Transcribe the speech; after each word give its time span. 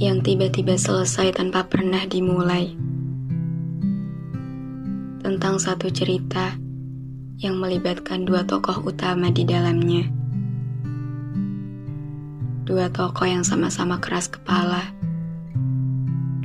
Yang 0.00 0.32
tiba-tiba 0.32 0.80
selesai 0.80 1.36
tanpa 1.36 1.68
pernah 1.68 2.00
dimulai. 2.08 2.72
Tentang 5.20 5.60
satu 5.60 5.92
cerita 5.92 6.56
yang 7.36 7.60
melibatkan 7.60 8.24
dua 8.24 8.48
tokoh 8.48 8.80
utama 8.80 9.28
di 9.28 9.44
dalamnya. 9.44 10.08
Dua 12.64 12.88
tokoh 12.88 13.28
yang 13.28 13.44
sama-sama 13.44 14.00
keras 14.00 14.32
kepala. 14.32 14.88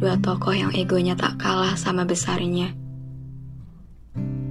Dua 0.04 0.20
tokoh 0.20 0.52
yang 0.52 0.76
egonya 0.76 1.16
tak 1.16 1.40
kalah 1.40 1.80
sama 1.80 2.04
besarnya. 2.04 2.76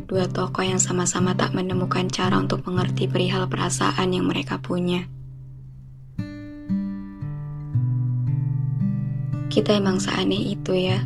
Dua 0.08 0.24
tokoh 0.32 0.64
yang 0.64 0.80
sama-sama 0.80 1.36
tak 1.36 1.52
menemukan 1.52 2.08
cara 2.08 2.40
untuk 2.40 2.64
mengerti 2.64 3.04
perihal 3.04 3.52
perasaan 3.52 4.16
yang 4.16 4.24
mereka 4.24 4.56
punya. 4.56 5.04
Kita 9.54 9.70
emang 9.78 10.02
seaneh 10.02 10.58
itu 10.58 10.74
ya. 10.74 10.98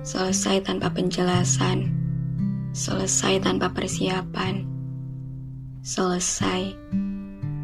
Selesai 0.00 0.64
tanpa 0.64 0.88
penjelasan. 0.88 1.84
Selesai 2.72 3.44
tanpa 3.44 3.68
persiapan. 3.76 4.64
Selesai. 5.84 6.72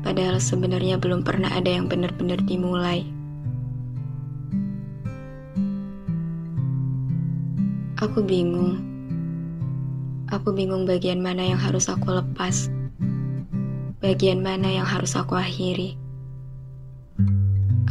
Padahal 0.04 0.36
sebenarnya 0.36 1.00
belum 1.00 1.24
pernah 1.24 1.48
ada 1.48 1.72
yang 1.72 1.88
benar-benar 1.88 2.36
dimulai. 2.44 3.08
Aku 8.04 8.20
bingung. 8.20 8.76
Aku 10.28 10.52
bingung 10.52 10.84
bagian 10.84 11.24
mana 11.24 11.48
yang 11.48 11.56
harus 11.56 11.88
aku 11.88 12.12
lepas. 12.12 12.68
Bagian 14.04 14.44
mana 14.44 14.68
yang 14.68 14.84
harus 14.84 15.16
aku 15.16 15.32
akhiri. 15.40 16.03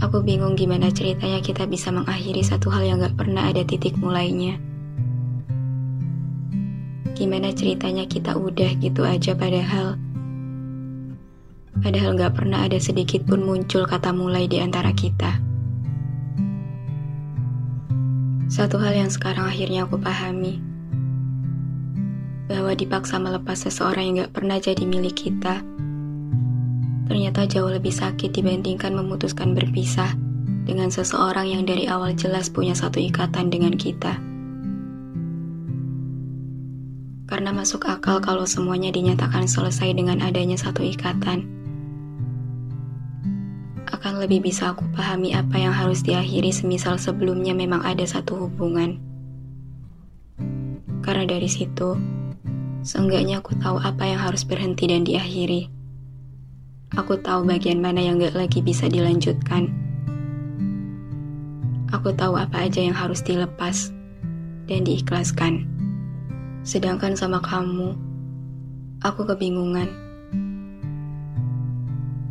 Aku 0.03 0.19
bingung 0.19 0.59
gimana 0.59 0.91
ceritanya 0.91 1.39
kita 1.39 1.63
bisa 1.63 1.87
mengakhiri 1.87 2.43
satu 2.43 2.67
hal 2.67 2.83
yang 2.83 2.99
gak 2.99 3.15
pernah 3.15 3.47
ada 3.47 3.63
titik 3.63 3.95
mulainya. 3.95 4.59
Gimana 7.15 7.55
ceritanya 7.55 8.03
kita 8.03 8.35
udah 8.35 8.75
gitu 8.83 9.07
aja 9.07 9.31
padahal 9.31 9.95
Padahal 11.79 12.19
gak 12.19 12.35
pernah 12.35 12.67
ada 12.67 12.75
sedikit 12.83 13.23
pun 13.23 13.47
muncul 13.47 13.87
kata 13.87 14.11
mulai 14.11 14.43
di 14.51 14.59
antara 14.59 14.91
kita. 14.91 15.39
Satu 18.51 18.79
hal 18.83 19.07
yang 19.07 19.11
sekarang 19.11 19.47
akhirnya 19.47 19.87
aku 19.87 19.97
pahami, 19.97 20.59
bahwa 22.51 22.75
dipaksa 22.75 23.17
melepas 23.17 23.67
seseorang 23.67 24.03
yang 24.03 24.15
gak 24.27 24.35
pernah 24.35 24.59
jadi 24.59 24.83
milik 24.83 25.27
kita, 25.27 25.63
ternyata 27.07 27.43
jauh 27.43 27.69
lebih 27.69 27.91
sakit 27.91 28.31
dibandingkan 28.31 28.95
memutuskan 28.95 29.51
berpisah 29.51 30.15
dengan 30.63 30.87
seseorang 30.87 31.51
yang 31.51 31.63
dari 31.67 31.87
awal 31.91 32.15
jelas 32.15 32.47
punya 32.47 32.71
satu 32.71 32.99
ikatan 32.99 33.51
dengan 33.51 33.75
kita. 33.75 34.19
Karena 37.27 37.49
masuk 37.49 37.89
akal 37.89 38.21
kalau 38.21 38.45
semuanya 38.45 38.93
dinyatakan 38.93 39.49
selesai 39.49 39.89
dengan 39.97 40.21
adanya 40.21 40.53
satu 40.53 40.85
ikatan. 40.85 41.49
Akan 43.89 44.19
lebih 44.21 44.45
bisa 44.45 44.69
aku 44.69 44.85
pahami 44.93 45.33
apa 45.33 45.57
yang 45.57 45.73
harus 45.73 46.05
diakhiri 46.05 46.53
semisal 46.53 47.01
sebelumnya 47.01 47.57
memang 47.57 47.81
ada 47.81 48.05
satu 48.05 48.45
hubungan. 48.45 49.01
Karena 51.01 51.25
dari 51.25 51.49
situ, 51.49 51.97
seenggaknya 52.85 53.41
aku 53.41 53.57
tahu 53.57 53.81
apa 53.81 54.03
yang 54.05 54.21
harus 54.21 54.45
berhenti 54.45 54.85
dan 54.91 55.01
diakhiri. 55.01 55.72
Aku 56.93 57.17
tahu 57.17 57.49
bagian 57.49 57.81
mana 57.81 58.05
yang 58.05 58.21
gak 58.21 58.37
lagi 58.37 58.61
bisa 58.61 58.85
dilanjutkan. 58.85 59.73
Aku 61.89 62.13
tahu 62.13 62.37
apa 62.37 62.69
aja 62.69 62.85
yang 62.85 62.93
harus 62.93 63.25
dilepas 63.25 63.89
dan 64.69 64.85
diikhlaskan. 64.85 65.65
Sedangkan 66.61 67.17
sama 67.17 67.41
kamu, 67.41 67.97
aku 69.01 69.25
kebingungan. 69.25 69.89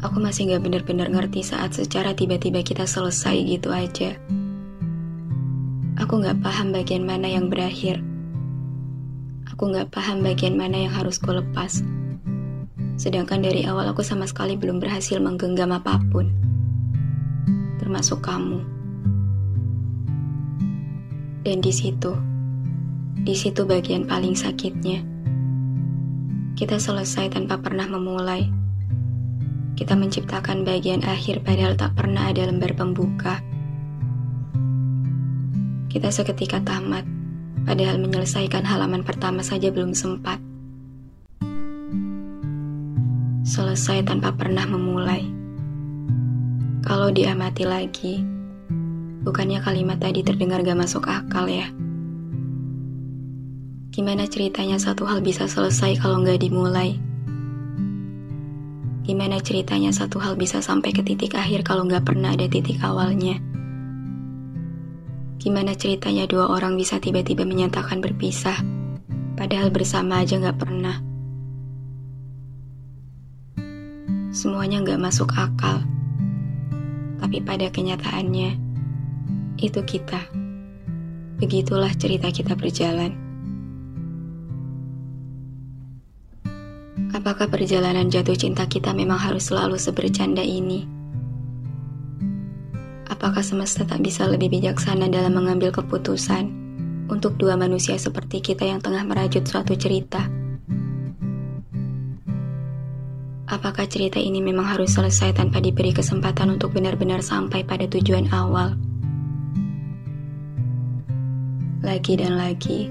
Aku 0.06 0.22
masih 0.22 0.54
gak 0.54 0.62
benar-benar 0.62 1.10
ngerti 1.10 1.42
saat 1.42 1.74
secara 1.74 2.14
tiba-tiba 2.14 2.62
kita 2.62 2.86
selesai 2.86 3.34
gitu 3.42 3.74
aja. 3.74 4.14
Aku 5.98 6.22
gak 6.22 6.38
paham 6.38 6.70
bagian 6.70 7.02
mana 7.02 7.26
yang 7.26 7.50
berakhir. 7.50 7.98
Aku 9.50 9.74
gak 9.74 9.90
paham 9.90 10.22
bagian 10.22 10.54
mana 10.54 10.86
yang 10.86 10.94
harus 10.94 11.18
ku 11.18 11.34
lepas. 11.34 11.82
Sedangkan 13.02 13.42
dari 13.42 13.66
awal 13.66 13.90
aku 13.90 14.06
sama 14.06 14.30
sekali 14.30 14.54
belum 14.54 14.78
berhasil 14.78 15.18
menggenggam 15.18 15.74
apa 15.74 15.98
pun. 16.14 16.30
Termasuk 17.82 18.22
kamu. 18.22 18.62
Dan 21.42 21.58
di 21.58 21.74
situ, 21.74 22.14
di 23.26 23.34
situ 23.34 23.66
bagian 23.66 24.06
paling 24.06 24.38
sakitnya. 24.38 25.02
Kita 26.54 26.78
selesai 26.78 27.34
tanpa 27.34 27.58
pernah 27.58 27.90
memulai. 27.90 28.46
Kita 29.74 29.98
menciptakan 29.98 30.62
bagian 30.62 31.02
akhir 31.02 31.42
padahal 31.42 31.74
tak 31.74 31.98
pernah 31.98 32.30
ada 32.30 32.46
lembar 32.46 32.70
pembuka. 32.78 33.42
Kita 35.90 36.06
seketika 36.14 36.62
tamat, 36.62 37.02
padahal 37.66 37.98
menyelesaikan 37.98 38.62
halaman 38.62 39.02
pertama 39.02 39.42
saja 39.42 39.74
belum 39.74 39.90
sempat 39.90 40.51
selesai 43.42 44.06
tanpa 44.06 44.30
pernah 44.38 44.62
memulai. 44.70 45.26
Kalau 46.86 47.10
diamati 47.10 47.66
lagi, 47.66 48.22
bukannya 49.26 49.58
kalimat 49.58 49.98
tadi 49.98 50.22
terdengar 50.22 50.62
gak 50.62 50.78
masuk 50.78 51.06
akal 51.10 51.50
ya? 51.50 51.66
Gimana 53.92 54.24
ceritanya 54.24 54.80
satu 54.80 55.04
hal 55.04 55.20
bisa 55.20 55.44
selesai 55.44 56.00
kalau 56.00 56.24
nggak 56.24 56.40
dimulai? 56.40 56.96
Gimana 59.04 59.36
ceritanya 59.42 59.92
satu 59.92 60.16
hal 60.16 60.38
bisa 60.40 60.64
sampai 60.64 60.96
ke 60.96 61.04
titik 61.04 61.36
akhir 61.36 61.66
kalau 61.66 61.84
nggak 61.84 62.06
pernah 62.06 62.32
ada 62.32 62.48
titik 62.48 62.80
awalnya? 62.80 63.36
Gimana 65.36 65.76
ceritanya 65.76 66.24
dua 66.24 66.48
orang 66.48 66.78
bisa 66.78 66.96
tiba-tiba 67.02 67.44
menyatakan 67.44 68.00
berpisah, 68.00 68.56
padahal 69.36 69.68
bersama 69.68 70.24
aja 70.24 70.40
nggak 70.40 70.56
pernah? 70.56 71.11
Semuanya 74.32 74.80
nggak 74.80 74.96
masuk 74.96 75.28
akal, 75.36 75.84
tapi 77.20 77.44
pada 77.44 77.68
kenyataannya 77.68 78.56
itu 79.60 79.80
kita. 79.84 80.24
Begitulah 81.36 81.92
cerita 82.00 82.32
kita 82.32 82.56
berjalan. 82.56 83.12
Apakah 87.12 87.44
perjalanan 87.52 88.08
jatuh 88.08 88.32
cinta 88.32 88.64
kita 88.64 88.96
memang 88.96 89.20
harus 89.20 89.52
selalu 89.52 89.76
sebercanda 89.76 90.40
ini? 90.40 90.88
Apakah 93.12 93.44
semesta 93.44 93.84
tak 93.84 94.00
bisa 94.00 94.24
lebih 94.24 94.48
bijaksana 94.48 95.12
dalam 95.12 95.36
mengambil 95.36 95.76
keputusan 95.76 96.48
untuk 97.12 97.36
dua 97.36 97.60
manusia 97.60 98.00
seperti 98.00 98.40
kita 98.40 98.64
yang 98.64 98.80
tengah 98.80 99.04
merajut 99.04 99.44
suatu 99.44 99.76
cerita? 99.76 100.41
Apakah 103.62 103.86
cerita 103.86 104.18
ini 104.18 104.42
memang 104.42 104.74
harus 104.74 104.98
selesai 104.98 105.38
tanpa 105.38 105.62
diberi 105.62 105.94
kesempatan 105.94 106.58
untuk 106.58 106.74
benar-benar 106.74 107.22
sampai 107.22 107.62
pada 107.62 107.86
tujuan 107.86 108.26
awal? 108.34 108.74
Lagi 111.78 112.18
dan 112.18 112.42
lagi, 112.42 112.90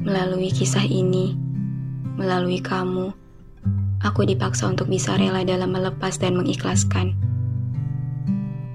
melalui 0.00 0.48
kisah 0.48 0.88
ini, 0.88 1.36
melalui 2.16 2.64
kamu, 2.64 3.12
aku 4.00 4.24
dipaksa 4.24 4.72
untuk 4.72 4.88
bisa 4.88 5.12
rela 5.20 5.44
dalam 5.44 5.76
melepas 5.76 6.16
dan 6.16 6.40
mengikhlaskan. 6.40 7.12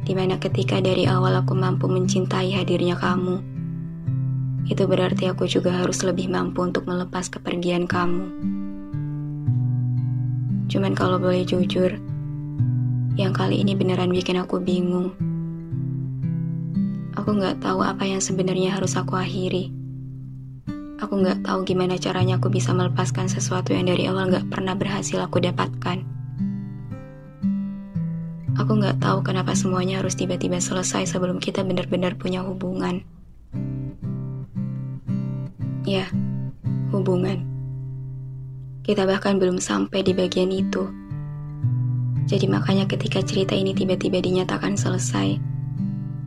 Di 0.06 0.14
mana 0.14 0.38
ketika 0.38 0.78
dari 0.86 1.10
awal 1.10 1.34
aku 1.42 1.58
mampu 1.58 1.90
mencintai 1.90 2.54
hadirnya 2.54 2.94
kamu, 2.94 3.42
itu 4.70 4.86
berarti 4.86 5.34
aku 5.34 5.50
juga 5.50 5.82
harus 5.82 6.06
lebih 6.06 6.30
mampu 6.30 6.62
untuk 6.62 6.86
melepas 6.86 7.26
kepergian 7.34 7.90
kamu. 7.90 8.57
Cuman 10.68 10.92
kalau 10.92 11.16
boleh 11.16 11.48
jujur, 11.48 11.96
yang 13.18 13.34
kali 13.34 13.64
ini 13.64 13.74
beneran 13.74 14.14
bikin 14.14 14.38
aku 14.38 14.62
bingung. 14.62 15.16
Aku 17.18 17.34
nggak 17.34 17.66
tahu 17.66 17.82
apa 17.82 18.06
yang 18.06 18.22
sebenarnya 18.22 18.78
harus 18.78 18.94
aku 18.94 19.18
akhiri. 19.18 19.74
Aku 21.02 21.18
nggak 21.18 21.42
tahu 21.42 21.66
gimana 21.66 21.98
caranya 21.98 22.38
aku 22.38 22.54
bisa 22.54 22.78
melepaskan 22.78 23.26
sesuatu 23.26 23.74
yang 23.74 23.90
dari 23.90 24.06
awal 24.06 24.30
nggak 24.30 24.54
pernah 24.54 24.78
berhasil 24.78 25.18
aku 25.18 25.42
dapatkan. 25.42 26.06
Aku 28.58 28.72
nggak 28.78 29.02
tahu 29.02 29.26
kenapa 29.26 29.58
semuanya 29.58 30.02
harus 30.02 30.14
tiba-tiba 30.14 30.62
selesai 30.62 31.10
sebelum 31.10 31.42
kita 31.42 31.66
benar-benar 31.66 32.18
punya 32.22 32.46
hubungan. 32.46 33.02
Ya, 35.90 36.06
hubungan. 36.94 37.57
Kita 38.88 39.04
bahkan 39.04 39.36
belum 39.36 39.60
sampai 39.60 40.00
di 40.00 40.16
bagian 40.16 40.48
itu. 40.48 40.88
Jadi 42.24 42.48
makanya 42.48 42.88
ketika 42.88 43.20
cerita 43.20 43.52
ini 43.52 43.76
tiba-tiba 43.76 44.24
dinyatakan 44.24 44.80
selesai, 44.80 45.36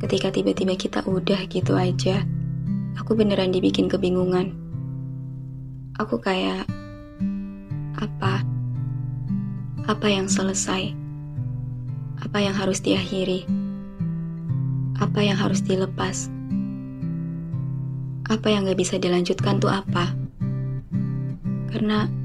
ketika 0.05 0.29
tiba-tiba 0.29 0.77
kita 0.77 1.01
udah 1.09 1.41
gitu 1.49 1.73
aja, 1.73 2.21
aku 3.01 3.17
beneran 3.17 3.49
dibikin 3.49 3.89
kebingungan. 3.89 4.53
Aku 5.97 6.21
kayak, 6.21 6.69
apa? 7.97 8.45
Apa 9.89 10.07
yang 10.13 10.29
selesai? 10.29 10.93
Apa 12.21 12.45
yang 12.45 12.53
harus 12.53 12.85
diakhiri? 12.85 13.49
Apa 15.01 15.25
yang 15.25 15.41
harus 15.41 15.65
dilepas? 15.65 16.29
Apa 18.29 18.53
yang 18.53 18.69
gak 18.69 18.77
bisa 18.77 19.01
dilanjutkan 19.01 19.57
tuh 19.57 19.73
apa? 19.73 20.13
Karena, 21.73 22.20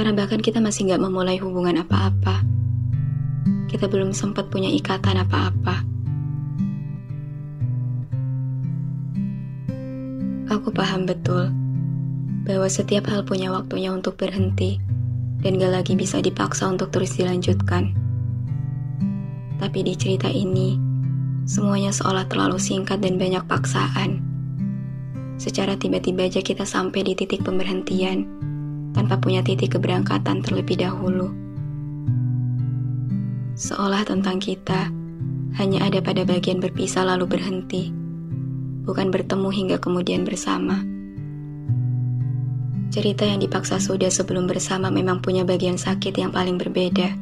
karena 0.00 0.16
bahkan 0.16 0.40
kita 0.40 0.64
masih 0.64 0.88
gak 0.88 1.04
memulai 1.04 1.36
hubungan 1.36 1.84
apa-apa 1.84 2.40
kita 3.70 3.86
belum 3.86 4.10
sempat 4.10 4.50
punya 4.50 4.66
ikatan 4.66 5.22
apa-apa. 5.22 5.86
Aku 10.50 10.74
paham 10.74 11.06
betul 11.06 11.54
bahwa 12.42 12.66
setiap 12.66 13.06
hal 13.06 13.22
punya 13.22 13.54
waktunya 13.54 13.94
untuk 13.94 14.18
berhenti 14.18 14.82
dan 15.38 15.54
gak 15.54 15.70
lagi 15.70 15.94
bisa 15.94 16.18
dipaksa 16.18 16.66
untuk 16.66 16.90
terus 16.90 17.14
dilanjutkan. 17.14 17.94
Tapi 19.62 19.86
di 19.86 19.94
cerita 19.94 20.26
ini, 20.26 20.74
semuanya 21.46 21.94
seolah 21.94 22.26
terlalu 22.26 22.58
singkat 22.58 22.98
dan 22.98 23.22
banyak 23.22 23.46
paksaan. 23.46 24.18
Secara 25.38 25.78
tiba-tiba 25.78 26.26
aja 26.26 26.42
kita 26.42 26.66
sampai 26.66 27.06
di 27.06 27.14
titik 27.14 27.46
pemberhentian 27.46 28.49
tanpa 28.92 29.18
punya 29.20 29.44
titik 29.44 29.78
keberangkatan 29.78 30.42
terlebih 30.42 30.80
dahulu 30.80 31.50
seolah 33.60 34.08
tentang 34.08 34.40
kita 34.40 34.88
hanya 35.60 35.84
ada 35.84 36.00
pada 36.00 36.24
bagian 36.24 36.64
berpisah 36.64 37.04
lalu 37.04 37.36
berhenti, 37.36 37.92
bukan 38.88 39.12
bertemu 39.12 39.48
hingga 39.52 39.76
kemudian 39.76 40.24
bersama. 40.24 40.80
Cerita 42.90 43.28
yang 43.28 43.38
dipaksa 43.38 43.76
sudah 43.76 44.08
sebelum 44.08 44.48
bersama 44.48 44.88
memang 44.88 45.20
punya 45.20 45.44
bagian 45.44 45.76
sakit 45.76 46.16
yang 46.16 46.32
paling 46.32 46.56
berbeda. 46.56 47.12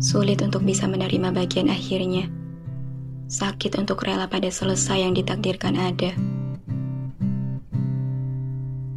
Sulit 0.00 0.40
untuk 0.40 0.64
bisa 0.64 0.88
menerima 0.88 1.30
bagian 1.30 1.68
akhirnya. 1.68 2.26
Sakit 3.30 3.78
untuk 3.78 4.02
rela 4.02 4.26
pada 4.26 4.48
selesai 4.50 5.06
yang 5.06 5.14
ditakdirkan 5.14 5.76
ada. 5.78 6.16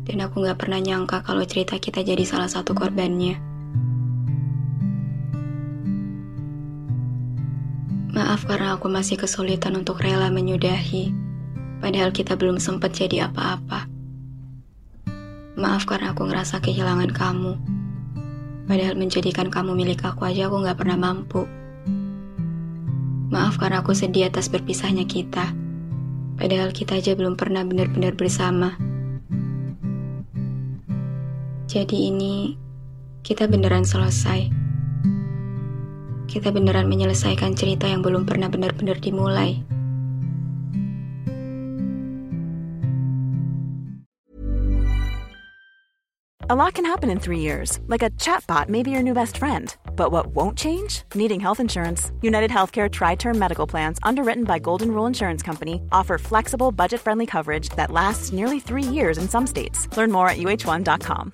Dan 0.03 0.19
aku 0.19 0.43
gak 0.43 0.59
pernah 0.59 0.83
nyangka 0.83 1.23
kalau 1.23 1.47
cerita 1.47 1.79
kita 1.79 2.03
jadi 2.03 2.27
salah 2.27 2.51
satu 2.51 2.75
korbannya. 2.75 3.39
Maaf 8.13 8.45
karena 8.45 8.77
aku 8.77 8.93
masih 8.93 9.17
kesulitan 9.17 9.73
untuk 9.73 9.97
rela 9.97 10.29
menyudahi, 10.29 11.09
padahal 11.81 12.13
kita 12.13 12.37
belum 12.37 12.61
sempat 12.61 12.93
jadi 12.93 13.25
apa-apa. 13.25 13.89
Maaf 15.57 15.89
karena 15.89 16.13
aku 16.13 16.29
ngerasa 16.29 16.61
kehilangan 16.61 17.09
kamu, 17.09 17.57
padahal 18.69 18.93
menjadikan 19.01 19.49
kamu 19.49 19.73
milik 19.73 20.05
aku 20.05 20.29
aja 20.29 20.45
aku 20.45 20.61
gak 20.61 20.77
pernah 20.77 20.99
mampu. 20.99 21.49
Maaf 23.33 23.57
karena 23.57 23.81
aku 23.81 23.97
sedih 23.97 24.29
atas 24.29 24.45
berpisahnya 24.45 25.09
kita, 25.09 25.49
padahal 26.37 26.69
kita 26.69 27.01
aja 27.01 27.17
belum 27.17 27.33
pernah 27.33 27.65
benar-benar 27.65 28.13
bersama. 28.13 28.77
Jadi 31.73 32.13
ini, 32.13 32.53
kita 33.25 33.49
beneran 33.49 33.81
selesai 33.81 34.63
kita 36.33 36.49
beneran 36.49 36.89
menyelesaikan 36.89 37.53
cerita 37.53 37.85
yang 37.85 38.01
belum 38.01 38.25
pernah 38.25 38.49
benar-benar 38.49 38.97
dimulai. 38.97 39.61
A 46.49 46.55
lot 46.57 46.73
can 46.73 46.85
happen 46.85 47.09
in 47.09 47.21
three 47.21 47.39
years, 47.39 47.79
like 47.87 48.03
a 48.03 48.09
chatbot 48.17 48.67
may 48.67 48.83
be 48.83 48.91
your 48.91 49.01
new 49.01 49.13
best 49.13 49.37
friend. 49.37 49.73
But 49.95 50.11
what 50.11 50.33
won't 50.33 50.57
change? 50.57 51.03
Needing 51.15 51.39
health 51.39 51.61
insurance. 51.61 52.11
United 52.21 52.49
Healthcare 52.49 52.89
Tri 52.89 53.15
Term 53.15 53.37
Medical 53.37 53.65
Plans, 53.65 53.97
underwritten 54.01 54.43
by 54.43 54.59
Golden 54.59 54.89
Rule 54.89 55.05
Insurance 55.05 55.41
Company, 55.41 55.81
offer 55.91 56.17
flexible, 56.17 56.71
budget 56.71 56.99
friendly 56.99 57.25
coverage 57.25 57.69
that 57.77 57.93
lasts 57.93 58.33
nearly 58.33 58.59
three 58.59 58.83
years 58.83 59.17
in 59.17 59.29
some 59.29 59.47
states. 59.47 59.87
Learn 59.95 60.11
more 60.11 60.27
at 60.27 60.37
uh1.com. 60.37 61.33